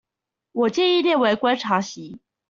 [0.53, 2.19] 我建議列為觀察席